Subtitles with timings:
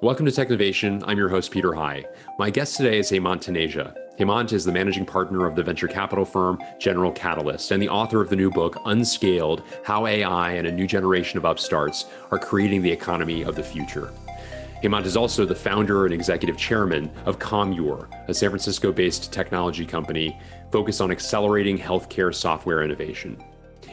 [0.00, 1.02] Welcome to Technovation.
[1.06, 2.04] I'm your host, Peter High.
[2.38, 3.94] My guest today is Hemant Taneja.
[4.18, 8.20] Hemant is the managing partner of the venture capital firm General Catalyst and the author
[8.20, 12.82] of the new book, Unscaled How AI and a New Generation of Upstarts Are Creating
[12.82, 14.12] the Economy of the Future.
[14.82, 19.86] Hemant is also the founder and executive chairman of Commure, a San Francisco based technology
[19.86, 20.38] company
[20.70, 23.42] focused on accelerating healthcare software innovation.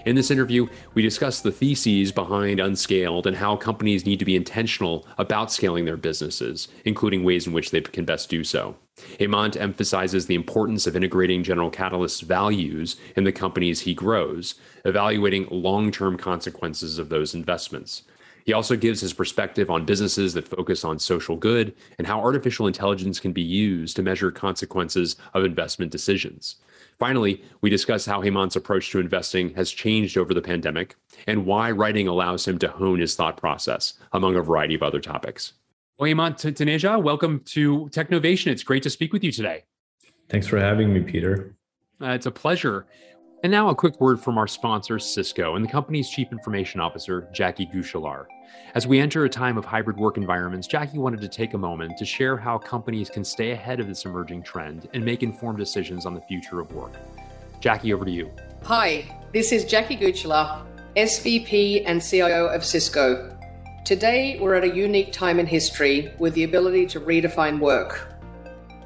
[0.03, 4.35] In this interview, we discuss the theses behind Unscaled and how companies need to be
[4.35, 8.75] intentional about scaling their businesses, including ways in which they can best do so.
[9.19, 14.55] Hemant emphasizes the importance of integrating General Catalyst's values in the companies he grows,
[14.85, 18.01] evaluating long term consequences of those investments.
[18.43, 22.65] He also gives his perspective on businesses that focus on social good and how artificial
[22.65, 26.55] intelligence can be used to measure consequences of investment decisions.
[27.01, 31.71] Finally, we discuss how Hemant's approach to investing has changed over the pandemic and why
[31.71, 35.53] writing allows him to hone his thought process, among a variety of other topics.
[35.97, 38.51] Well, Hemant Taneja, welcome to Technovation.
[38.51, 39.63] It's great to speak with you today.
[40.29, 41.55] Thanks for having me, Peter.
[41.99, 42.85] Uh, it's a pleasure.
[43.43, 47.27] And now a quick word from our sponsor, Cisco, and the company's Chief Information Officer,
[47.33, 48.27] Jackie Guichelaar.
[48.75, 51.97] As we enter a time of hybrid work environments, Jackie wanted to take a moment
[51.97, 56.05] to share how companies can stay ahead of this emerging trend and make informed decisions
[56.05, 56.93] on the future of work.
[57.59, 58.29] Jackie, over to you.
[58.65, 60.63] Hi, this is Jackie Guichelaar,
[60.95, 63.35] SVP and CIO of Cisco.
[63.85, 68.07] Today, we're at a unique time in history with the ability to redefine work.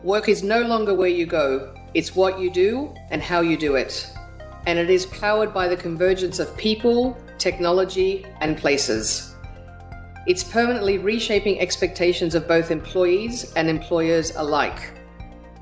[0.02, 3.76] Work is no longer where you go, it's what you do and how you do
[3.76, 4.15] it
[4.66, 9.36] and it is powered by the convergence of people, technology, and places.
[10.28, 14.94] It's permanently reshaping expectations of both employees and employers alike.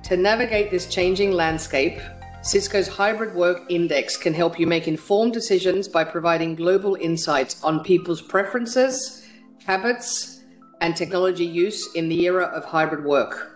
[0.04, 2.00] To navigate this changing landscape,
[2.44, 7.84] Cisco's Hybrid Work Index can help you make informed decisions by providing global insights on
[7.84, 9.26] people's preferences,
[9.66, 10.42] habits,
[10.82, 13.53] and technology use in the era of hybrid work.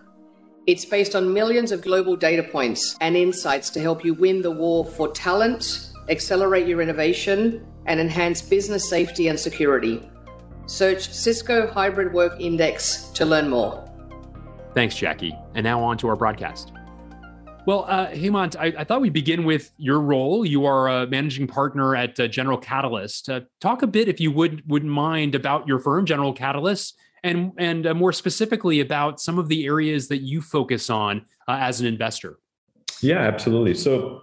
[0.68, 4.50] It's based on millions of global data points and insights to help you win the
[4.50, 10.06] war for talent, accelerate your innovation, and enhance business safety and security.
[10.66, 13.82] Search Cisco Hybrid Work Index to learn more.
[14.74, 15.34] Thanks, Jackie.
[15.54, 16.70] And now on to our broadcast.
[17.64, 20.44] Well, uh, Hemant, I, I, thought we'd begin with your role.
[20.44, 23.30] You are a managing partner at uh, General Catalyst.
[23.30, 27.52] Uh, talk a bit, if you would wouldn't mind, about your firm, General Catalyst, and
[27.58, 31.80] and uh, more specifically about some of the areas that you focus on uh, as
[31.80, 32.38] an investor.
[33.02, 33.74] Yeah, absolutely.
[33.74, 34.22] So,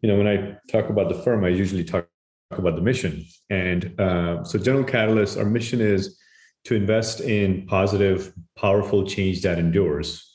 [0.00, 2.08] you know, when I talk about the firm, I usually talk
[2.50, 3.24] about the mission.
[3.50, 6.18] And uh, so, General Catalyst, our mission is
[6.64, 10.28] to invest in positive, powerful change that endures.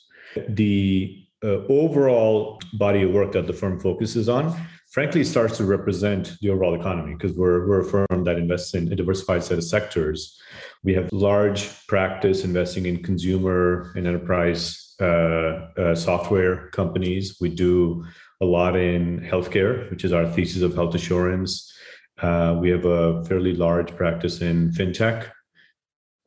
[0.48, 4.54] The uh, overall body of work that the firm focuses on
[4.98, 8.92] frankly starts to represent the overall economy because we're, we're a firm that invests in
[8.92, 10.36] a diversified set of sectors.
[10.82, 17.36] We have large practice investing in consumer and enterprise uh, uh, software companies.
[17.40, 18.04] We do
[18.40, 21.72] a lot in healthcare, which is our thesis of health assurance.
[22.20, 25.30] Uh, we have a fairly large practice in fintech,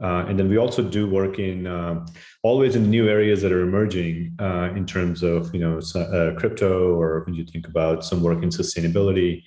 [0.02, 2.06] uh, and then we also do work in uh,
[2.42, 6.96] always in new areas that are emerging uh, in terms of you know uh, crypto
[6.96, 9.44] or when you think about some work in sustainability.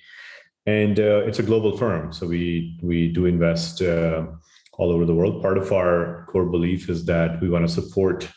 [0.65, 4.25] And uh, it's a global firm, so we we do invest uh,
[4.77, 5.41] all over the world.
[5.41, 8.27] Part of our core belief is that we want to support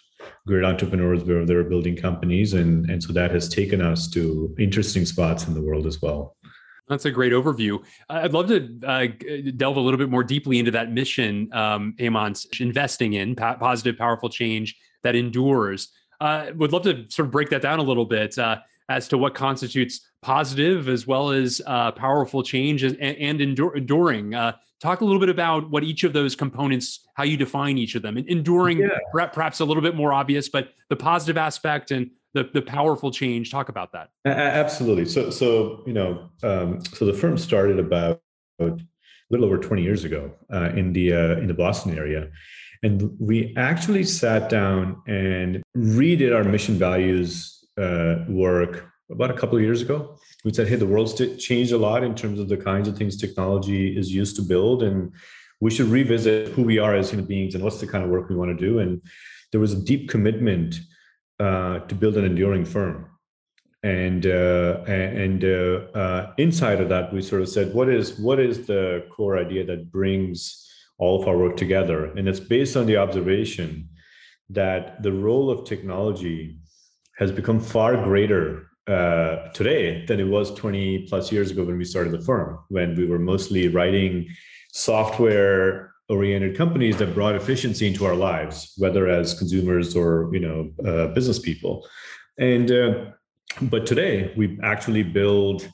[0.46, 5.06] great entrepreneurs where they're building companies, and and so that has taken us to interesting
[5.06, 6.36] spots in the world as well.
[6.88, 7.84] That's a great overview.
[8.08, 9.06] I'd love to uh,
[9.56, 14.28] delve a little bit more deeply into that mission, um, Hemant's investing in positive, powerful
[14.28, 15.88] change that endures.
[16.20, 19.18] Uh, would love to sort of break that down a little bit uh, as to
[19.18, 24.34] what constitutes positive as well as uh, powerful change and, and endure, enduring.
[24.34, 27.94] Uh, talk a little bit about what each of those components, how you define each
[27.94, 28.16] of them.
[28.16, 29.26] Enduring, yeah.
[29.32, 33.50] perhaps a little bit more obvious, but the positive aspect and the, the powerful change.
[33.50, 34.10] Talk about that.
[34.24, 35.06] Absolutely.
[35.06, 38.20] So, so you know, um, so the firm started about
[38.60, 38.76] a
[39.30, 42.28] little over 20 years ago uh, in the uh, in the Boston area,
[42.82, 49.56] and we actually sat down and redid our mission values uh, work about a couple
[49.56, 50.16] of years ago.
[50.44, 53.16] We said, "Hey, the world's changed a lot in terms of the kinds of things
[53.16, 55.12] technology is used to build, and
[55.60, 58.28] we should revisit who we are as human beings and what's the kind of work
[58.28, 59.02] we want to do." And
[59.50, 60.80] there was a deep commitment
[61.40, 63.06] uh, to build an enduring firm.
[63.82, 68.40] And uh, and uh, uh, inside of that, we sort of said, what is what
[68.40, 70.66] is the core idea that brings
[70.98, 72.06] all of our work together?
[72.06, 73.88] And it's based on the observation
[74.50, 76.58] that the role of technology
[77.18, 81.84] has become far greater uh, today than it was 20 plus years ago when we
[81.84, 84.26] started the firm, when we were mostly writing
[84.72, 90.70] software oriented companies that brought efficiency into our lives, whether as consumers or you know
[90.86, 91.86] uh, business people.
[92.38, 93.04] And uh,
[93.62, 95.68] but today we actually build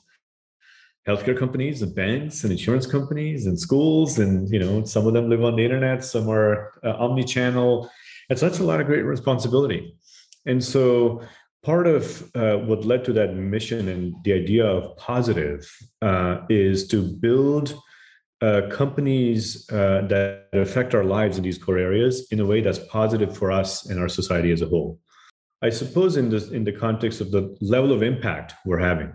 [1.07, 5.29] healthcare companies and banks and insurance companies and schools and you know some of them
[5.29, 7.89] live on the internet some are uh, omni-channel
[8.29, 9.95] and so that's a lot of great responsibility
[10.47, 11.21] and so
[11.61, 15.69] part of uh, what led to that mission and the idea of positive
[16.01, 17.77] uh, is to build
[18.45, 22.81] uh, companies uh, that affect our lives in these core areas in a way that's
[22.99, 24.99] positive for us and our society as a whole.
[25.67, 29.11] I suppose in this in the context of the level of impact we're having.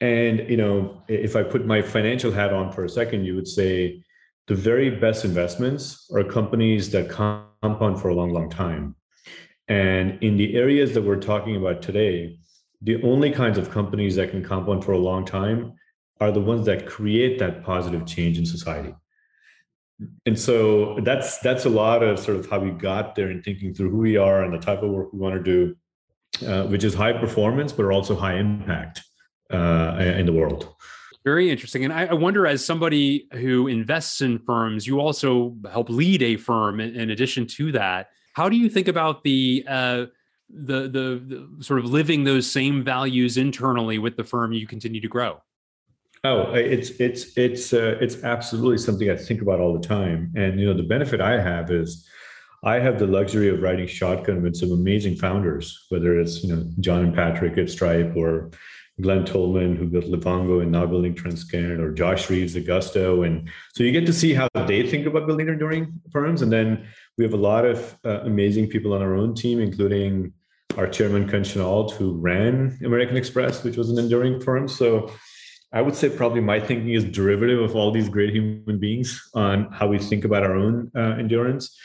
[0.00, 3.48] And you know, if I put my financial hat on for a second, you would
[3.48, 4.02] say
[4.46, 5.82] the very best investments
[6.14, 8.94] are companies that compound for a long, long time.
[9.66, 12.38] And in the areas that we're talking about today,
[12.82, 15.74] the only kinds of companies that can compound for a long time
[16.20, 18.94] are the ones that create that positive change in society.
[20.26, 23.74] And so that's that's a lot of sort of how we got there and thinking
[23.74, 25.76] through who we are and the type of work we want to do
[26.46, 29.02] uh, which is high performance but also high impact
[29.50, 30.72] uh, in the world.
[31.22, 31.84] Very interesting.
[31.84, 36.36] And I, I, wonder as somebody who invests in firms you also help lead a
[36.36, 38.08] firm in, in addition to that.
[38.32, 40.06] How do you think about the uh,
[40.48, 41.22] the, the
[41.58, 45.42] the sort of living those same values internally with the firm you continue to grow
[46.22, 50.32] Oh, it's it's it's uh, it's absolutely something I think about all the time.
[50.36, 52.06] And you know, the benefit I have is
[52.62, 56.70] I have the luxury of writing shotgun with some amazing founders, whether it's you know
[56.80, 58.50] John and Patrick at Stripe or
[59.00, 63.48] Glen Tullman, who built Livongo and now building Transcarent, or Josh Reeves at Gusto, and
[63.74, 66.42] so you get to see how they think about building enduring firms.
[66.42, 70.34] And then we have a lot of uh, amazing people on our own team, including
[70.76, 74.68] our chairman Ken Chenault, who ran American Express, which was an enduring firm.
[74.68, 75.10] So
[75.72, 79.70] I would say probably my thinking is derivative of all these great human beings on
[79.72, 81.78] how we think about our own uh, endurance.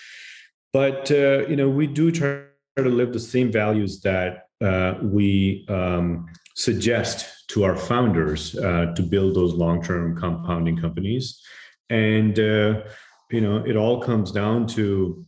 [0.74, 2.44] But uh, you know, we do try
[2.78, 9.04] to live the same values that uh, we um, suggest to our founders uh, to
[9.04, 11.42] build those long-term compounding companies,
[11.90, 12.82] and uh,
[13.30, 15.26] you know, it all comes down to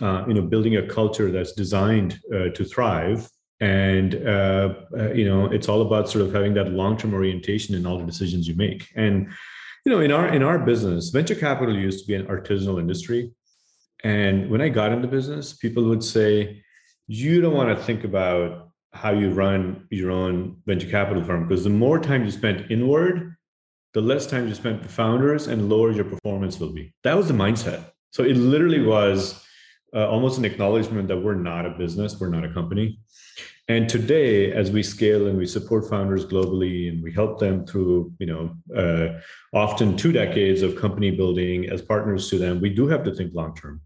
[0.00, 3.28] uh, you know building a culture that's designed to thrive
[3.60, 7.86] and uh, uh, you know it's all about sort of having that long-term orientation in
[7.86, 8.88] all the decisions you make.
[8.96, 9.28] And
[9.84, 13.32] you know in our in our business venture capital used to be an artisanal industry.
[14.02, 16.62] And when i got into business people would say
[17.06, 21.64] you don't want to think about how you run your own venture capital firm because
[21.64, 23.34] the more time you spend inward
[23.94, 26.92] the less time you spend with founders and lower your performance will be.
[27.04, 27.84] That was the mindset.
[28.10, 29.40] So it literally was
[29.94, 32.98] uh, almost an acknowledgement that we're not a business, we're not a company.
[33.68, 38.12] And today, as we scale and we support founders globally, and we help them through,
[38.18, 39.20] you know, uh,
[39.56, 43.32] often two decades of company building as partners to them, we do have to think
[43.34, 43.80] long term.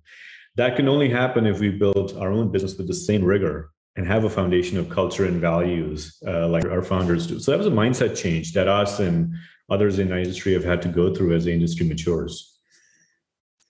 [0.57, 4.07] That can only happen if we build our own business with the same rigor and
[4.07, 7.39] have a foundation of culture and values uh, like our founders do.
[7.39, 9.33] So that was a mindset change that us and
[9.71, 12.58] others in the industry have had to go through as the industry matures.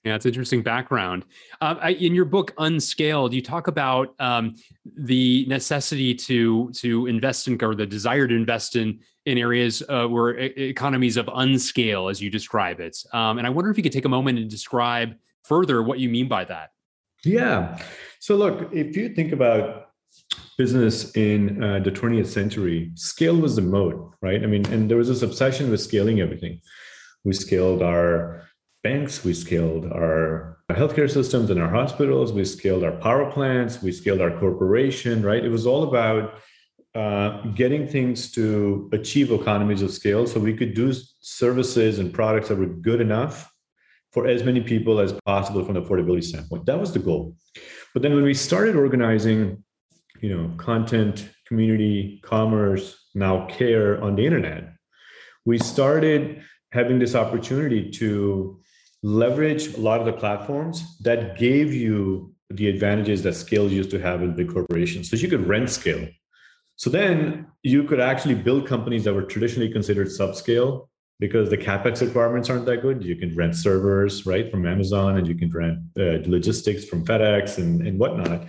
[0.09, 1.27] Yeah, it's interesting background.
[1.61, 4.55] Uh, I, in your book Unscaled, you talk about um,
[4.97, 10.07] the necessity to to invest in or the desire to invest in in areas uh,
[10.07, 12.97] where economies of unscale, as you describe it.
[13.13, 15.15] Um, and I wonder if you could take a moment and describe
[15.45, 16.71] further what you mean by that.
[17.23, 17.79] Yeah.
[18.21, 19.91] So look, if you think about
[20.57, 24.43] business in uh, the 20th century, scale was the mode, right?
[24.43, 26.63] I mean, and there was this obsession with scaling everything.
[27.25, 28.48] We scaled our
[28.83, 33.91] banks, we scaled our healthcare systems and our hospitals, we scaled our power plants, we
[33.91, 35.45] scaled our corporation, right?
[35.45, 36.35] It was all about
[36.95, 42.49] uh, getting things to achieve economies of scale so we could do services and products
[42.49, 43.51] that were good enough
[44.13, 46.67] for as many people as possible from an affordability standpoint.
[46.67, 47.37] That was the goal.
[47.93, 49.63] But then when we started organizing,
[50.21, 54.73] you know, content, community, commerce, now care on the internet,
[55.45, 56.43] we started
[56.73, 58.61] having this opportunity to
[59.03, 64.01] leverage a lot of the platforms that gave you the advantages that scale used to
[64.01, 65.11] have in big corporations.
[65.11, 66.09] So you could rent scale.
[66.77, 70.89] So then you could actually build companies that were traditionally considered subscale
[71.21, 73.05] because the capex requirements aren't that good.
[73.05, 77.59] You can rent servers, right, from Amazon, and you can rent uh, logistics from FedEx
[77.59, 78.47] and, and whatnot.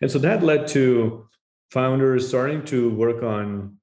[0.00, 1.28] And so that led to
[1.70, 3.76] founders starting to work on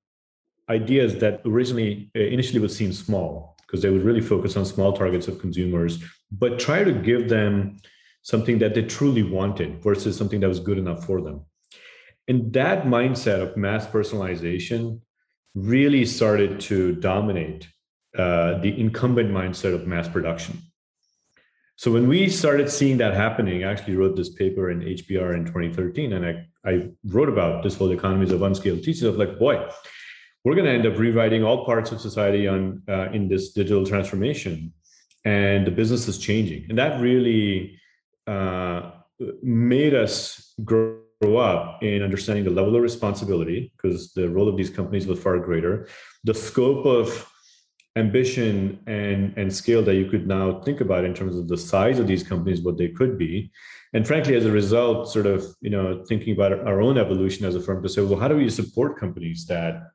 [0.69, 4.93] ideas that originally uh, initially would seem small because they would really focus on small
[4.93, 5.97] targets of consumers,
[6.31, 7.75] but try to give them
[8.21, 11.41] something that they truly wanted versus something that was good enough for them.
[12.27, 15.01] And that mindset of mass personalization
[15.55, 17.67] really started to dominate
[18.15, 20.61] uh, the incumbent mindset of mass production.
[21.75, 25.45] So when we started seeing that happening, I actually wrote this paper in HBR in
[25.45, 29.67] 2013, and I, I wrote about this whole economies of unscaled teaching of like, boy,
[30.43, 33.85] we're going to end up rewriting all parts of society on uh, in this digital
[33.85, 34.73] transformation,
[35.25, 37.79] and the business is changing, and that really
[38.27, 38.91] uh,
[39.41, 40.97] made us grow
[41.37, 45.39] up in understanding the level of responsibility because the role of these companies was far
[45.39, 45.87] greater,
[46.23, 47.29] the scope of
[47.95, 51.99] ambition and and scale that you could now think about in terms of the size
[51.99, 53.51] of these companies what they could be.
[53.93, 57.55] And frankly as a result sort of you know thinking about our own evolution as
[57.55, 59.92] a firm to say well how do we support companies that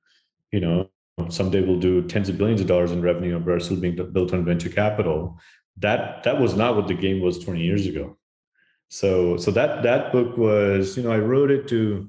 [0.53, 0.89] you know
[1.29, 4.33] someday we'll do tens of billions of dollars in revenue but are still being built
[4.33, 5.39] on venture capital.
[5.77, 8.17] That that was not what the game was 20 years ago.
[8.89, 12.09] So so that that book was you know i wrote it to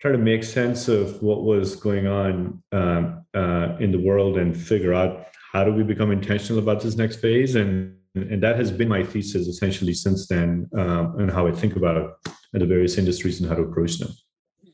[0.00, 4.56] try to make sense of what was going on um, uh, in the world and
[4.56, 7.54] figure out how do we become intentional about this next phase.
[7.54, 11.76] And and that has been my thesis essentially since then um, and how i think
[11.76, 12.18] about
[12.52, 14.10] the various industries and how to approach them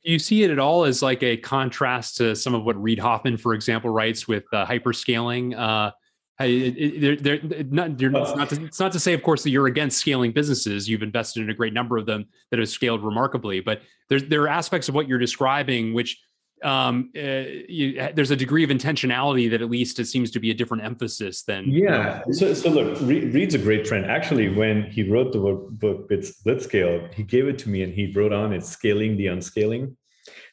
[0.06, 3.36] you see it at all as like a contrast to some of what reid hoffman
[3.36, 5.90] for example writes with uh, hyperscaling uh,
[6.38, 10.86] not, it's, not to, it's not to say, of course, that you're against scaling businesses.
[10.88, 13.60] You've invested in a great number of them that have scaled remarkably.
[13.60, 16.22] But there's, there are aspects of what you're describing which
[16.62, 20.50] um, uh, you, there's a degree of intentionality that at least it seems to be
[20.50, 21.70] a different emphasis than.
[21.70, 22.22] Yeah.
[22.26, 22.32] You know.
[22.32, 24.06] so, so look, Reid's a great friend.
[24.06, 28.12] Actually, when he wrote the book, book Blitzscale, he gave it to me and he
[28.12, 29.94] wrote on it, Scaling the Unscaling.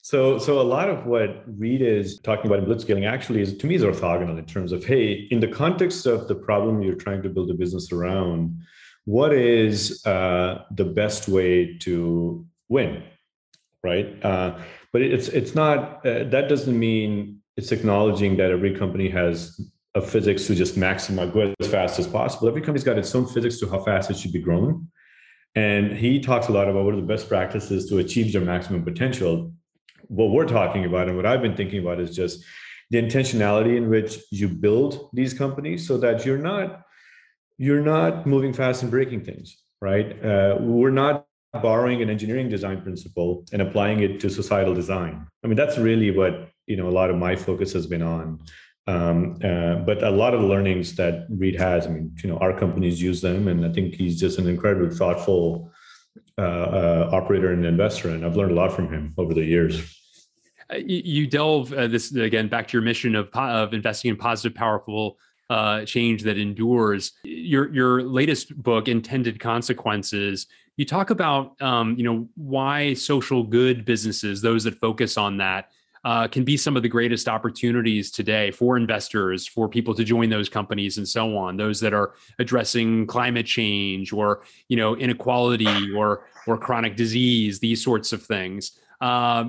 [0.01, 3.65] So, so a lot of what Reid is talking about in blitzscaling actually is to
[3.65, 7.23] me is orthogonal in terms of hey, in the context of the problem you're trying
[7.23, 8.61] to build a business around,
[9.05, 13.03] what is uh, the best way to win,
[13.83, 14.23] right?
[14.23, 14.59] Uh,
[14.91, 19.59] but it's it's not uh, that doesn't mean it's acknowledging that every company has
[19.95, 22.47] a physics to just maximize go as fast as possible.
[22.47, 24.87] Every company's got its own physics to how fast it should be growing.
[25.55, 28.83] And he talks a lot about what are the best practices to achieve their maximum
[28.83, 29.53] potential
[30.07, 32.43] what we're talking about and what I've been thinking about is just
[32.89, 36.81] the intentionality in which you build these companies so that you're not
[37.57, 41.25] you're not moving fast and breaking things right uh, we're not
[41.61, 46.11] borrowing an engineering design principle and applying it to societal design i mean that's really
[46.11, 48.39] what you know a lot of my focus has been on
[48.85, 52.37] um, uh, but a lot of the learnings that Reid has i mean you know
[52.37, 55.71] our companies use them and i think he's just an incredibly thoughtful
[56.37, 59.79] uh, uh, operator and investor, and I've learned a lot from him over the years.
[60.71, 64.55] Uh, you delve uh, this again back to your mission of of investing in positive,
[64.55, 65.19] powerful
[65.51, 67.11] uh, change that endures.
[67.23, 73.85] Your your latest book, Intended Consequences, you talk about um, you know why social good
[73.85, 75.71] businesses, those that focus on that,
[76.03, 80.29] uh, can be some of the greatest opportunities today for investors, for people to join
[80.29, 81.57] those companies and so on.
[81.57, 87.83] Those that are addressing climate change or you know inequality or or chronic disease, these
[87.83, 88.79] sorts of things.
[88.99, 89.45] Uh,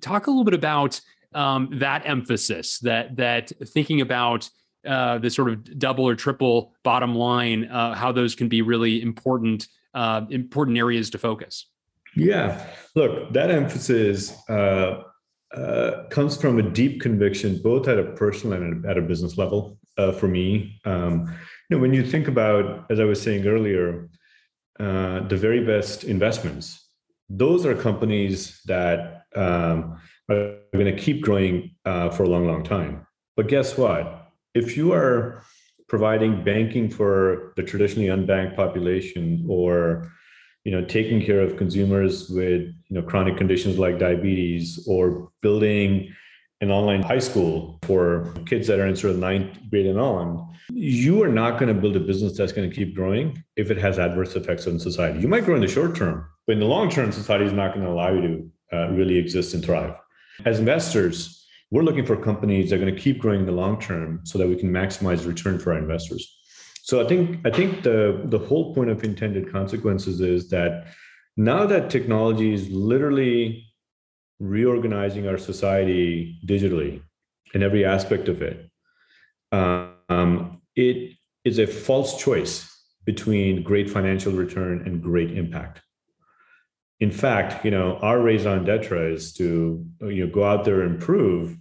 [0.00, 1.00] talk a little bit about
[1.34, 4.48] um, that emphasis that that thinking about
[4.86, 9.02] uh, the sort of double or triple bottom line, uh, how those can be really
[9.02, 9.66] important
[9.98, 11.66] uh, important areas to focus.
[12.14, 12.64] Yeah,
[12.94, 15.02] look, that emphasis uh,
[15.52, 19.76] uh, comes from a deep conviction, both at a personal and at a business level.
[19.96, 21.26] Uh, for me, um,
[21.68, 24.08] you know, when you think about, as I was saying earlier,
[24.78, 26.66] uh, the very best investments,
[27.28, 30.00] those are companies that um,
[30.30, 33.04] are going to keep growing uh, for a long, long time.
[33.36, 34.30] But guess what?
[34.54, 35.42] If you are
[35.88, 40.10] providing banking for the traditionally unbanked population or
[40.64, 46.12] you know taking care of consumers with you know chronic conditions like diabetes or building
[46.60, 50.46] an online high school for kids that are in sort of ninth grade and on
[50.70, 53.78] you are not going to build a business that's going to keep growing if it
[53.78, 55.18] has adverse effects on society.
[55.18, 57.74] You might grow in the short term but in the long term society is not
[57.74, 59.94] going to allow you to uh, really exist and thrive.
[60.46, 61.37] As investors
[61.70, 64.38] we're looking for companies that are going to keep growing in the long term so
[64.38, 66.38] that we can maximize return for our investors
[66.88, 70.86] so I think I think the the whole point of intended consequences is that
[71.36, 73.66] now that technology is literally
[74.40, 77.02] reorganizing our society digitally
[77.52, 78.70] in every aspect of it,
[79.52, 81.12] um, it
[81.44, 85.82] is a false choice between great financial return and great impact.
[87.00, 91.00] In fact, you know, our raison d'etre is to you know go out there and
[91.00, 91.56] prove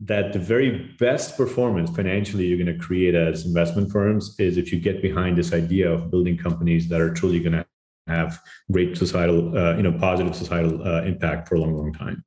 [0.00, 4.72] that the very best performance financially you're going to create as investment firms is if
[4.72, 7.64] you get behind this idea of building companies that are truly going to
[8.08, 12.24] have great societal, uh, you know, positive societal uh, impact for a long, long time.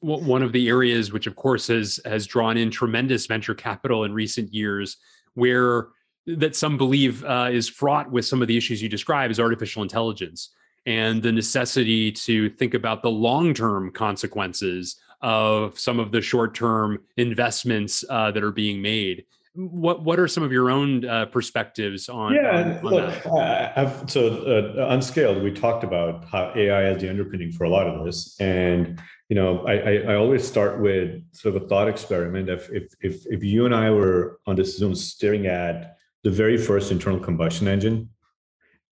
[0.00, 4.12] One of the areas, which of course has has drawn in tremendous venture capital in
[4.12, 4.96] recent years,
[5.34, 5.88] where
[6.26, 9.82] that some believe uh, is fraught with some of the issues you describe is artificial
[9.82, 10.50] intelligence
[10.86, 18.04] and the necessity to think about the long-term consequences of some of the short-term investments
[18.08, 19.24] uh, that are being made.
[19.54, 22.32] What what are some of your own uh, perspectives on?
[22.32, 25.42] Yeah, on, on look, so uh, unscaled.
[25.42, 29.34] We talked about how AI is the underpinning for a lot of this, and you
[29.34, 32.48] know, I, I, I always start with sort of a thought experiment.
[32.48, 36.56] If if if if you and I were on this Zoom staring at the very
[36.56, 38.10] first internal combustion engine,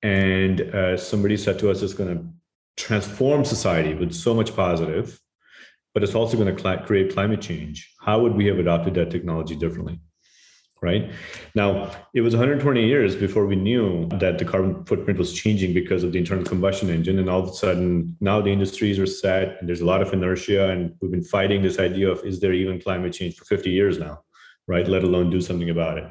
[0.03, 2.25] and uh, somebody said to us, "It's going to
[2.77, 5.21] transform society with so much positive."
[5.97, 7.95] but it's also going to cl- create climate change.
[8.01, 9.99] How would we have adopted that technology differently?
[10.83, 11.11] Right
[11.55, 16.05] now, it was 120 years before we knew that the carbon footprint was changing because
[16.05, 17.19] of the internal combustion engine.
[17.19, 20.13] And all of a sudden, now the industries are set and there's a lot of
[20.13, 20.69] inertia.
[20.69, 23.99] And we've been fighting this idea of is there even climate change for 50 years
[23.99, 24.21] now,
[24.67, 24.87] right?
[24.87, 26.05] Let alone do something about it.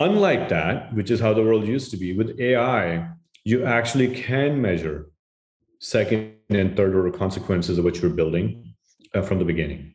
[0.00, 3.08] Unlike that, which is how the world used to be, with AI,
[3.44, 5.10] you actually can measure
[5.78, 8.74] second and third order consequences of what you're building
[9.14, 9.94] uh, from the beginning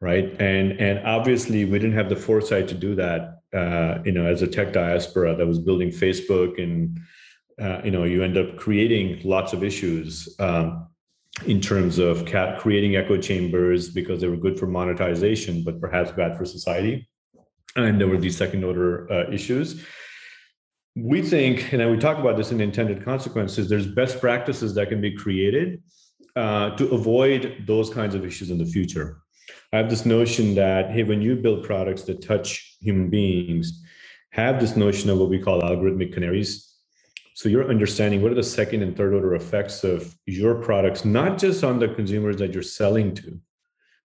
[0.00, 0.38] right?
[0.40, 4.42] And and obviously we didn't have the foresight to do that uh, you know as
[4.42, 6.98] a tech diaspora that was building facebook and
[7.60, 10.88] uh, you know you end up creating lots of issues um,
[11.46, 16.10] in terms of cat creating echo chambers because they were good for monetization but perhaps
[16.12, 17.08] bad for society
[17.76, 19.84] and there were these second order uh, issues
[20.96, 25.00] we think, and we talk about this in intended consequences, there's best practices that can
[25.00, 25.82] be created
[26.34, 29.18] uh, to avoid those kinds of issues in the future.
[29.72, 33.84] I have this notion that, hey, when you build products that touch human beings,
[34.30, 36.74] have this notion of what we call algorithmic canaries.
[37.34, 41.36] So you're understanding what are the second and third order effects of your products, not
[41.36, 43.38] just on the consumers that you're selling to,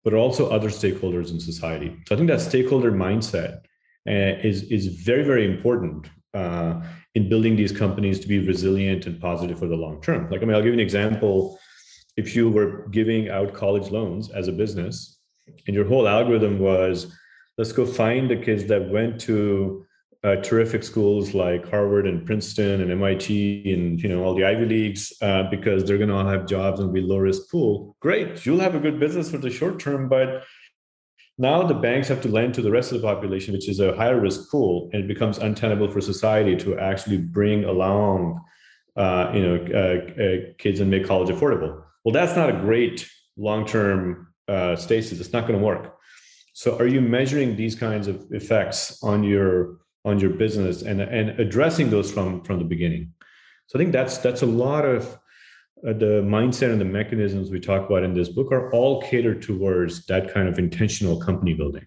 [0.09, 1.95] but also other stakeholders in society.
[2.07, 3.59] So I think that stakeholder mindset
[4.09, 6.81] uh, is, is very, very important uh,
[7.15, 10.31] in building these companies to be resilient and positive for the long term.
[10.31, 11.59] Like, I mean, I'll give you an example.
[12.17, 15.19] If you were giving out college loans as a business,
[15.67, 17.15] and your whole algorithm was,
[17.59, 19.85] let's go find the kids that went to
[20.25, 24.65] uh, terrific schools like Harvard and Princeton and MIT and you know all the Ivy
[24.65, 27.97] leagues uh, because they're going to all have jobs and be low risk pool.
[28.01, 30.45] Great, you'll have a good business for the short term, but
[31.41, 33.95] now the banks have to lend to the rest of the population, which is a
[33.97, 38.41] higher risk pool, and it becomes untenable for society to actually bring along,
[38.97, 41.81] uh, you know, uh, uh, kids and make college affordable.
[42.05, 45.21] Well, that's not a great long-term uh, stasis.
[45.21, 45.95] It's not going to work.
[46.55, 51.39] So, are you measuring these kinds of effects on your on your business and and
[51.41, 53.13] addressing those from from the beginning?
[53.67, 55.19] So, I think that's that's a lot of
[55.87, 59.43] uh, the mindset and the mechanisms we talk about in this book are all catered
[59.43, 61.87] towards that kind of intentional company building.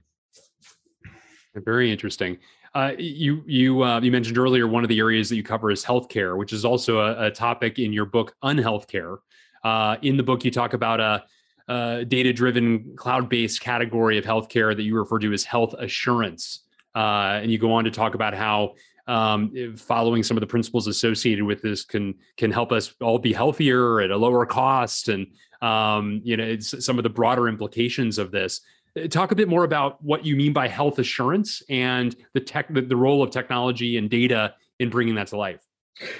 [1.55, 2.37] Very interesting.
[2.73, 5.83] Uh, you you uh, you mentioned earlier one of the areas that you cover is
[5.83, 9.17] healthcare, which is also a, a topic in your book, Unhealthcare.
[9.63, 11.23] Uh, in the book, you talk about a,
[11.67, 16.61] a data-driven, cloud-based category of healthcare that you refer to as health assurance,
[16.95, 18.73] uh, and you go on to talk about how
[19.07, 23.33] um, following some of the principles associated with this can can help us all be
[23.33, 25.27] healthier at a lower cost and
[25.61, 28.61] um, you know some of the broader implications of this.
[28.97, 32.73] Uh, talk a bit more about what you mean by health assurance and the tech
[32.73, 35.61] the, the role of technology and data in bringing that to life.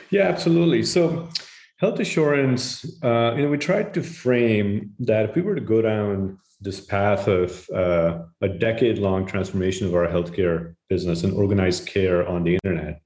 [0.10, 0.84] Yeah absolutely.
[0.84, 1.30] So
[1.78, 5.82] health assurance uh, you know we tried to frame that if we were to go
[5.82, 11.88] down this path of uh, a decade long transformation of our healthcare business and organized
[11.88, 13.02] care on the internet.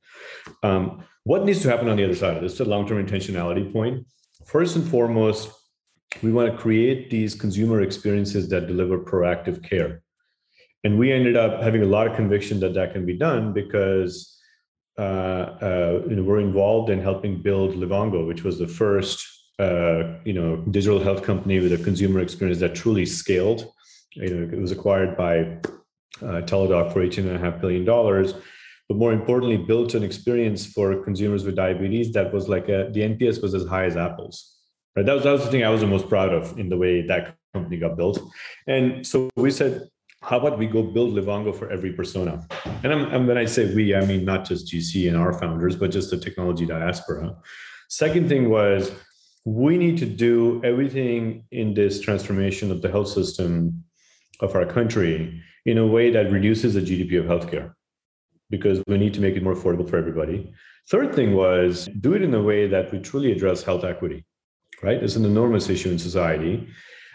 [0.62, 2.58] Um, what needs to happen on the other side of this?
[2.58, 4.06] The long term intentionality point.
[4.46, 5.50] First and foremost,
[6.22, 10.04] we want to create these consumer experiences that deliver proactive care.
[10.84, 14.36] And we ended up having a lot of conviction that that can be done because
[14.98, 20.18] uh, uh, you know, we're involved in helping build Livongo, which was the first uh,
[20.24, 23.72] you know digital health company with a consumer experience that truly scaled.
[24.14, 25.40] You know, it was acquired by
[26.22, 28.34] uh, Teladoc for eighteen and a half billion dollars,
[28.88, 33.02] but more importantly, built an experience for consumers with diabetes that was like a, the
[33.02, 34.52] NPS was as high as Apple's.
[34.96, 36.78] Right, that was that was the thing I was the most proud of in the
[36.78, 38.20] way that company got built.
[38.68, 39.88] And so we said,
[40.22, 42.46] how about we go build Livongo for every persona?
[42.84, 45.76] And, I'm, and when I say we, I mean not just GC and our founders,
[45.76, 47.36] but just the technology diaspora.
[47.90, 48.92] Second thing was
[49.46, 53.84] we need to do everything in this transformation of the health system
[54.40, 57.74] of our country in a way that reduces the GDP of healthcare
[58.50, 60.52] because we need to make it more affordable for everybody.
[60.90, 64.26] Third thing was do it in a way that we truly address health equity,
[64.84, 65.02] right?
[65.02, 66.68] It's an enormous issue in society.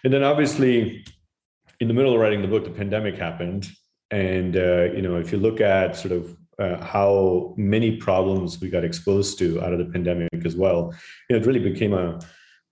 [0.05, 1.05] And then obviously,
[1.81, 3.69] in the middle of writing the book, the pandemic happened.
[4.11, 8.69] And, uh, you know, if you look at sort of uh, how many problems we
[8.69, 10.95] got exposed to out of the pandemic as well.
[11.29, 12.21] You know, it really became a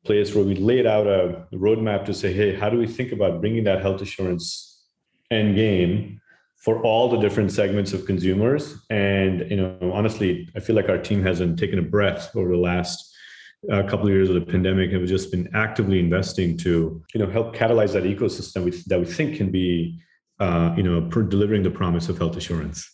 [0.04, 3.40] place where we laid out a roadmap to say, hey, how do we think about
[3.40, 4.84] bringing that health assurance
[5.30, 6.20] end game
[6.56, 8.76] for all the different segments of consumers?
[8.90, 12.58] And you know, honestly, I feel like our team hasn't taken a breath over the
[12.58, 13.14] last
[13.70, 17.18] a couple of years of the pandemic and we've just been actively investing to you
[17.18, 19.98] know help catalyze that ecosystem that we think can be
[20.38, 22.88] uh, you know delivering the promise of health assurance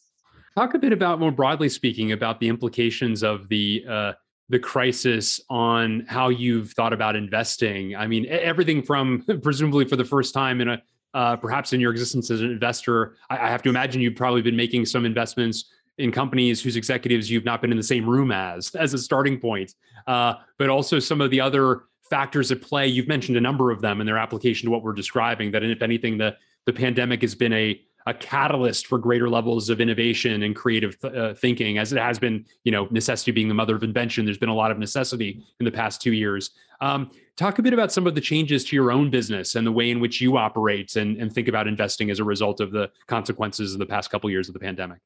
[0.54, 4.12] talk a bit about more broadly speaking about the implications of the uh,
[4.50, 7.96] the crisis on how you've thought about investing.
[7.96, 10.82] I mean everything from presumably for the first time in a
[11.14, 14.42] uh, perhaps in your existence as an investor I, I have to imagine you've probably
[14.42, 18.32] been making some investments in companies whose executives you've not been in the same room
[18.32, 19.74] as as a starting point.
[20.06, 22.86] Uh, but also some of the other factors at play.
[22.86, 25.82] You've mentioned a number of them and their application to what we're describing that if
[25.82, 26.36] anything the
[26.66, 31.14] the pandemic has been a a catalyst for greater levels of innovation and creative th-
[31.14, 34.24] uh, thinking as it has been you know necessity being the mother of invention.
[34.24, 36.50] There's been a lot of necessity in the past two years.
[36.80, 39.72] Um, talk a bit about some of the changes to your own business and the
[39.72, 42.90] way in which you operate and, and think about investing as a result of the
[43.06, 44.98] consequences of the past couple years of the pandemic.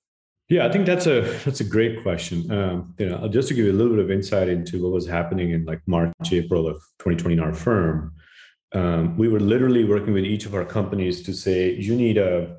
[0.48, 2.50] Yeah, I think that's a that's a great question.
[2.50, 5.06] Um, you know, just to give you a little bit of insight into what was
[5.06, 8.14] happening in like March, April of 2020 in our firm,
[8.74, 12.56] um, we were literally working with each of our companies to say you need a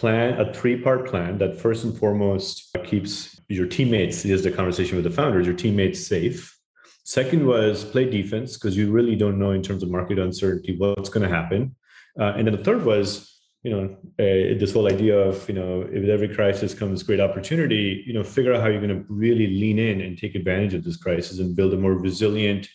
[0.00, 4.22] plan, a three-part plan that first and foremost keeps your teammates.
[4.22, 6.56] Here's the conversation with the founders: your teammates safe.
[7.04, 11.10] Second was play defense because you really don't know in terms of market uncertainty what's
[11.10, 11.76] going to happen.
[12.18, 13.30] Uh, and then the third was
[13.62, 13.84] you know
[14.18, 18.24] uh, this whole idea of you know with every crisis comes great opportunity you know
[18.24, 21.40] figure out how you're going to really lean in and take advantage of this crisis
[21.40, 22.68] and build a more resilient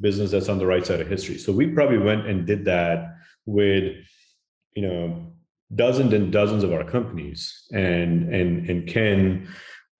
[0.00, 3.16] business that's on the right side of history so we probably went and did that
[3.44, 3.96] with
[4.74, 5.29] you know
[5.74, 9.48] dozens and dozens of our companies and and and ken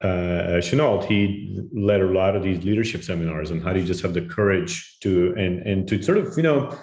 [0.03, 4.01] uh, Chenault, he led a lot of these leadership seminars on how do you just
[4.01, 6.75] have the courage to and and to sort of you know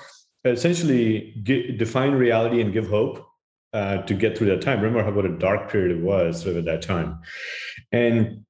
[0.45, 3.25] essentially get, define reality and give hope
[3.73, 4.81] uh, to get through that time.
[4.81, 7.19] Remember how what a dark period it was sort of at that time,
[7.91, 8.45] and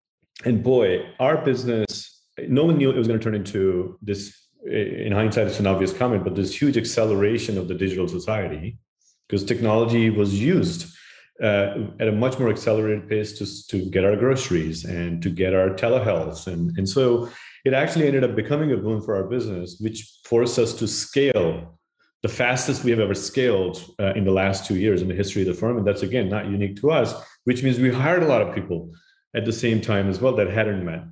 [0.45, 2.13] and boy, our business.
[2.47, 4.35] No one knew it was going to turn into this.
[4.65, 8.77] In hindsight, it's an obvious comment, but this huge acceleration of the digital society
[9.27, 10.93] because technology was used
[11.41, 15.53] uh, at a much more accelerated pace to, to get our groceries and to get
[15.53, 16.47] our telehealth.
[16.47, 17.29] And, and so
[17.65, 21.79] it actually ended up becoming a boon for our business, which forced us to scale
[22.23, 25.43] the fastest we have ever scaled uh, in the last two years in the history
[25.43, 25.77] of the firm.
[25.77, 27.13] And that's again not unique to us,
[27.43, 28.91] which means we hired a lot of people
[29.35, 31.03] at the same time as well that hadn't met.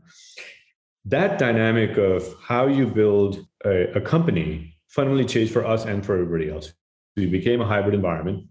[1.05, 6.13] That dynamic of how you build a, a company fundamentally changed for us and for
[6.13, 6.73] everybody else.
[7.15, 8.47] We became a hybrid environment.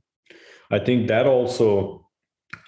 [0.71, 2.05] I think that also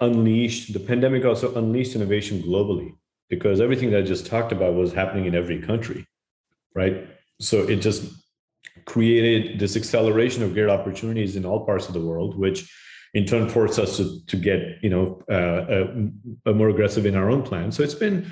[0.00, 2.92] unleashed the pandemic also unleashed innovation globally
[3.28, 6.06] because everything that I just talked about was happening in every country,
[6.74, 7.08] right?
[7.40, 8.12] So it just
[8.84, 12.70] created this acceleration of great opportunities in all parts of the world, which
[13.14, 17.42] in turn forced us to, to get you know uh, more aggressive in our own
[17.42, 17.72] plan.
[17.72, 18.30] So it's been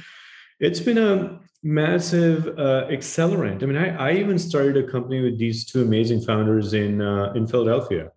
[0.61, 3.63] it's been a massive uh, accelerant.
[3.63, 7.33] I mean, I, I, even started a company with these two amazing founders in uh,
[7.35, 8.11] in Philadelphia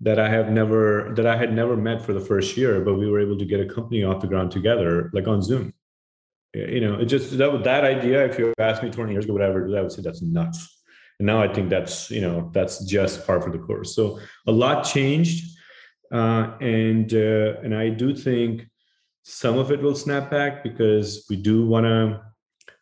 [0.00, 3.10] that I have never that I had never met for the first year, but we
[3.10, 5.72] were able to get a company off the ground together, like on Zoom.
[6.54, 8.24] You know, it just that that idea.
[8.26, 9.78] If you asked me 20 years ago, would I ever do that?
[9.78, 10.82] I would say that's nuts
[11.22, 13.94] and now I think that's you know that's just par for the course.
[13.94, 14.18] So
[14.48, 15.56] a lot changed,
[16.12, 18.66] uh, and uh, and I do think
[19.22, 22.20] some of it will snap back because we do want to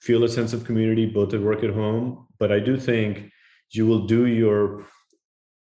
[0.00, 2.26] feel a sense of community both at work at home.
[2.38, 3.30] But I do think
[3.70, 4.86] you will do your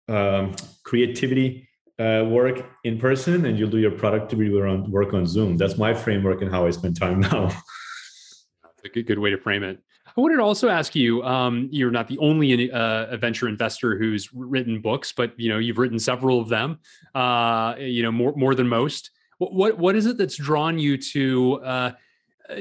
[0.08, 5.58] um, creativity uh, work in person and you'll do your productivity work on Zoom.
[5.58, 7.48] That's my framework and how I spend time now.
[7.48, 9.80] That's a good, good way to frame it.
[10.18, 11.24] I wanted to also ask you.
[11.24, 15.78] Um, you're not the only uh, venture investor who's written books, but you know you've
[15.78, 16.80] written several of them.
[17.14, 19.12] Uh, you know more more than most.
[19.38, 21.92] What what, what is it that's drawn you to uh,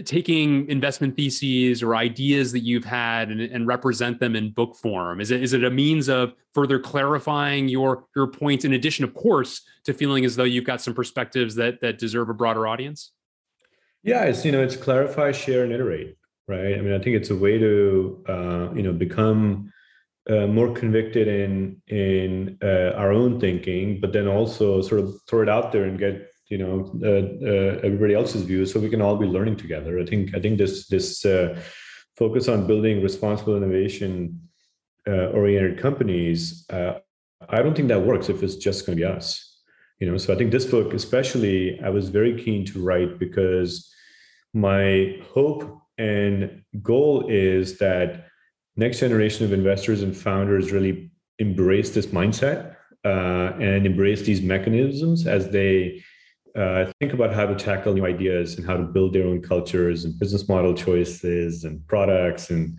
[0.05, 5.21] taking investment theses or ideas that you've had and, and, represent them in book form?
[5.21, 8.65] Is it is it a means of further clarifying your your points?
[8.65, 12.29] In addition, of course, to feeling as though you've got some perspectives that that deserve
[12.29, 13.13] a broader audience.
[14.03, 16.75] Yeah, it's you know it's clarify, share, and iterate right?
[16.75, 19.73] I mean, I think it's a way to uh, you know become
[20.29, 25.43] uh, more convicted in in uh, our own thinking, but then also sort of throw
[25.43, 29.01] it out there and get you know uh, uh, everybody else's views, so we can
[29.01, 29.99] all be learning together.
[29.99, 31.61] I think I think this this uh,
[32.17, 34.41] focus on building responsible innovation
[35.07, 36.67] oriented companies.
[36.71, 39.55] I don't think that works if it's just going to be us.
[40.01, 43.93] you know so i think this book especially i was very keen to write because
[44.53, 45.61] my hope
[45.99, 48.27] and goal is that
[48.77, 55.27] next generation of investors and founders really embrace this mindset uh, and embrace these mechanisms
[55.27, 56.03] as they
[56.57, 60.05] uh, think about how to tackle new ideas and how to build their own cultures
[60.05, 62.79] and business model choices and products and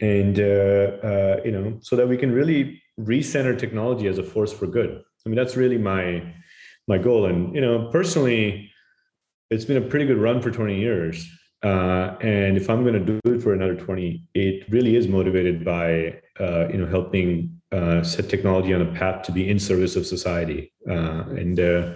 [0.00, 4.52] and uh, uh you know so that we can really recenter technology as a force
[4.52, 5.02] for good.
[5.24, 6.34] I mean that's really my
[6.88, 7.26] my goal.
[7.26, 8.70] And you know personally,
[9.50, 11.28] it's been a pretty good run for 20 years.
[11.62, 15.64] Uh, and if I'm going to do it for another 20, it really is motivated
[15.64, 19.96] by uh, you know helping uh, set technology on a path to be in service
[19.96, 20.72] of society.
[20.88, 21.92] Uh, and uh,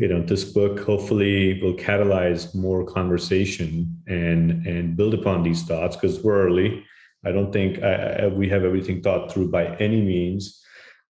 [0.00, 5.96] you know this book hopefully will catalyze more conversation and and build upon these thoughts
[5.96, 6.84] because we're early.
[7.24, 10.64] I don't think I, I, we have everything thought through by any means,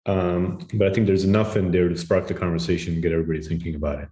[0.06, 3.40] um, but I think there's enough in there to spark the conversation and get everybody
[3.40, 4.08] thinking about it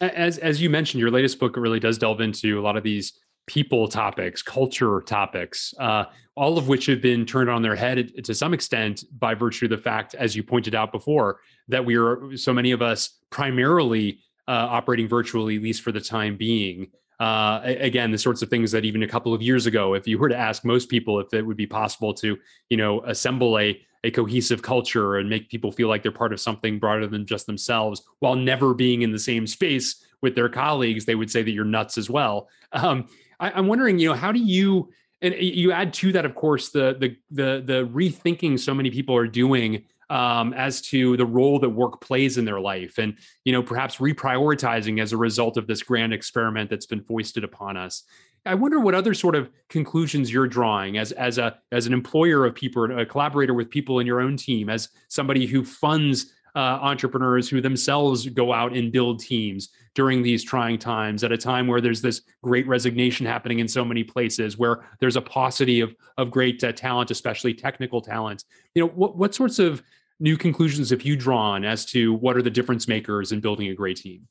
[0.00, 3.12] as as you mentioned, your latest book really does delve into a lot of these
[3.46, 8.34] people topics, culture topics, uh, all of which have been turned on their head to
[8.34, 12.36] some extent by virtue of the fact, as you pointed out before, that we are
[12.36, 16.88] so many of us primarily uh, operating virtually, at least for the time being.
[17.20, 20.18] Uh, again, the sorts of things that even a couple of years ago, if you
[20.18, 22.36] were to ask most people if it would be possible to,
[22.68, 26.40] you know, assemble a a cohesive culture and make people feel like they're part of
[26.40, 31.06] something broader than just themselves while never being in the same space with their colleagues,
[31.06, 32.48] they would say that you're nuts as well.
[32.72, 33.08] Um,
[33.40, 34.90] I, am wondering, you know, how do you
[35.22, 39.16] and you add to that, of course, the the the the rethinking so many people
[39.16, 43.52] are doing um, as to the role that work plays in their life, and you
[43.52, 48.04] know, perhaps reprioritizing as a result of this grand experiment that's been foisted upon us.
[48.46, 52.44] I wonder what other sort of conclusions you're drawing as as a as an employer
[52.44, 56.78] of people, a collaborator with people in your own team, as somebody who funds uh,
[56.82, 61.66] entrepreneurs who themselves go out and build teams during these trying times at a time
[61.66, 65.94] where there's this great resignation happening in so many places where there's a paucity of
[66.18, 69.82] of great uh, talent especially technical talent you know what what sorts of
[70.20, 73.74] new conclusions have you drawn as to what are the difference makers in building a
[73.74, 74.26] great team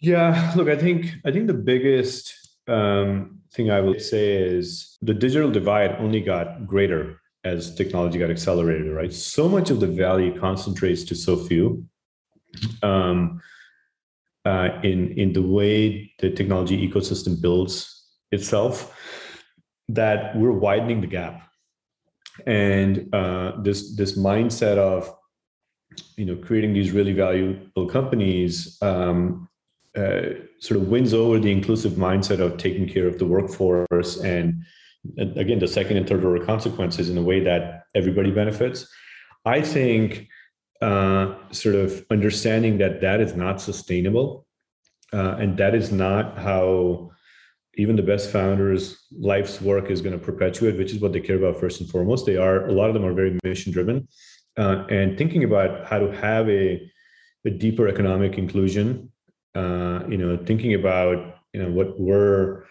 [0.00, 2.34] yeah, look, I think I think the biggest
[2.68, 8.30] um, thing I would say is the digital divide only got greater as technology got
[8.30, 8.92] accelerated.
[8.92, 11.84] Right, so much of the value concentrates to so few.
[12.82, 13.40] Um,
[14.48, 17.74] uh, in in the way the technology ecosystem builds
[18.32, 18.74] itself,
[19.88, 21.36] that we're widening the gap,
[22.46, 25.14] and uh, this this mindset of
[26.16, 29.48] you know creating these really valuable companies um,
[29.96, 30.22] uh,
[30.60, 34.62] sort of wins over the inclusive mindset of taking care of the workforce and,
[35.16, 38.88] and again the second and third order consequences in a way that everybody benefits.
[39.44, 40.28] I think
[40.80, 44.46] uh, sort of understanding that that is not sustainable
[45.12, 47.10] uh, and that is not how
[47.74, 51.36] even the best founders life's work is going to perpetuate which is what they care
[51.36, 54.06] about first and foremost they are a lot of them are very mission driven
[54.56, 56.90] uh, and thinking about how to have a,
[57.44, 59.10] a deeper economic inclusion
[59.54, 62.64] uh, you know, thinking about you know what we're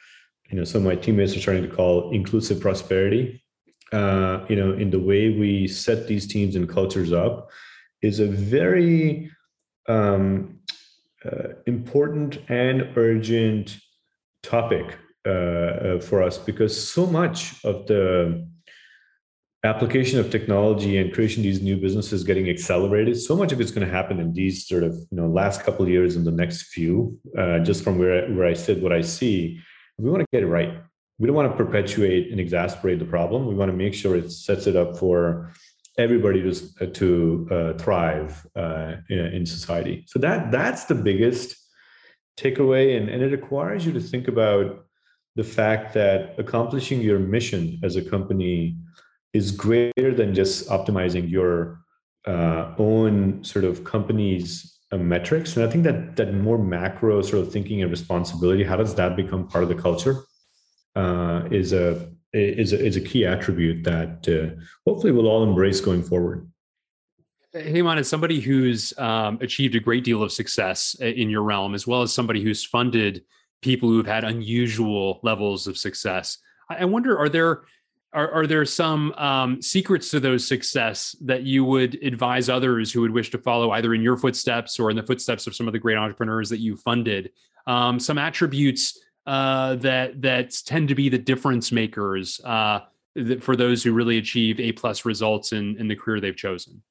[0.49, 3.43] you know some of my teammates are starting to call inclusive prosperity.
[3.91, 7.49] Uh, you know, in the way we set these teams and cultures up,
[8.01, 9.31] is a very
[9.87, 10.59] um,
[11.25, 13.77] uh, important and urgent
[14.43, 18.47] topic uh, uh, for us because so much of the
[19.63, 23.71] application of technology and creation of these new businesses getting accelerated so much of it's
[23.71, 26.31] going to happen in these sort of you know last couple of years and the
[26.31, 29.59] next few uh, just from where, where i sit what i see.
[29.97, 30.79] We want to get it right.
[31.17, 33.47] We don't want to perpetuate and exasperate the problem.
[33.47, 35.51] We want to make sure it sets it up for
[35.97, 41.55] everybody to, to uh, thrive uh, in, in, society so that that's the biggest
[42.37, 44.85] takeaway and, and it requires you to think about
[45.35, 48.77] the fact that accomplishing your mission as a company
[49.33, 51.79] is greater than just optimizing your
[52.25, 55.55] uh, own sort of company's uh, metrics.
[55.55, 59.15] And I think that that more macro sort of thinking and responsibility, how does that
[59.15, 60.15] become part of the culture,
[60.95, 65.81] uh, is a is a, is a key attribute that uh, hopefully we'll all embrace
[65.81, 66.49] going forward.
[67.53, 71.87] Hemant, as somebody who's um, achieved a great deal of success in your realm, as
[71.87, 73.23] well as somebody who's funded
[73.61, 76.37] people who've had unusual levels of success,
[76.69, 77.63] I wonder: are there
[78.13, 83.01] are, are there some um, secrets to those success that you would advise others who
[83.01, 85.73] would wish to follow either in your footsteps or in the footsteps of some of
[85.73, 87.31] the great entrepreneurs that you funded?
[87.65, 92.79] Um, some attributes uh, that that tend to be the difference makers uh,
[93.41, 96.81] for those who really achieve A plus results in, in the career they've chosen.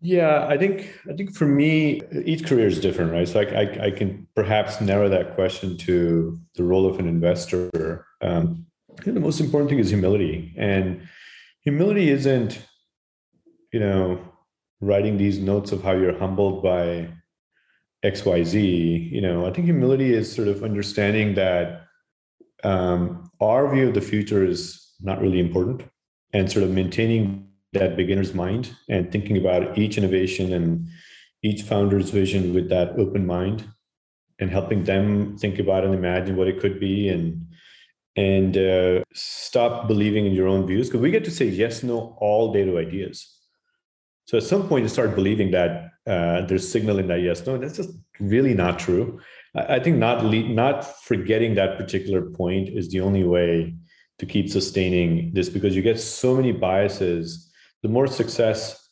[0.00, 3.28] Yeah, I think I think for me, each career is different, right?
[3.28, 8.06] So I, I, I can perhaps narrow that question to the role of an investor.
[8.20, 8.66] Um,
[9.04, 11.02] the most important thing is humility, and
[11.62, 12.64] humility isn't,
[13.72, 14.20] you know,
[14.80, 17.08] writing these notes of how you're humbled by
[18.02, 18.60] X Y Z.
[19.12, 21.86] You know, I think humility is sort of understanding that
[22.64, 25.82] um, our view of the future is not really important,
[26.32, 30.86] and sort of maintaining that beginner's mind and thinking about each innovation and
[31.42, 33.64] each founder's vision with that open mind
[34.38, 37.46] and helping them think about and imagine what it could be and
[38.14, 42.16] and uh, stop believing in your own views because we get to say yes no
[42.18, 43.38] all day to ideas
[44.26, 47.56] so at some point you start believing that uh, there's signal in that yes no
[47.58, 49.20] that's just really not true
[49.54, 53.74] i, I think not le- not forgetting that particular point is the only way
[54.18, 58.82] to keep sustaining this because you get so many biases the more success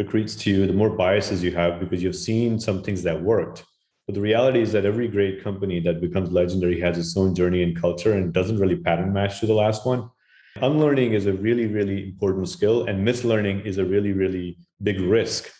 [0.00, 3.64] accretes to you, the more biases you have because you've seen some things that worked.
[4.06, 7.62] But the reality is that every great company that becomes legendary has its own journey
[7.62, 10.08] and culture and doesn't really pattern match to the last one.
[10.56, 15.50] Unlearning is a really, really important skill, and mislearning is a really, really big risk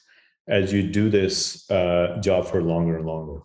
[0.49, 3.43] as you do this uh, job for longer and longer.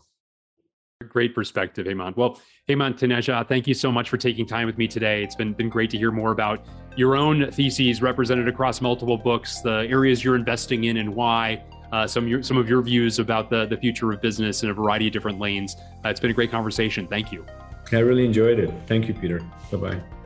[1.09, 2.15] Great perspective, Hemant.
[2.15, 2.39] Well,
[2.69, 5.21] Hemant Taneja, thank you so much for taking time with me today.
[5.21, 9.59] It's been, been great to hear more about your own theses represented across multiple books,
[9.59, 11.61] the areas you're investing in and why,
[11.91, 14.73] uh, some, your, some of your views about the, the future of business in a
[14.73, 15.75] variety of different lanes.
[16.05, 17.05] Uh, it's been a great conversation.
[17.07, 17.45] Thank you.
[17.91, 18.73] I really enjoyed it.
[18.87, 19.39] Thank you, Peter.
[19.71, 20.22] Bye bye.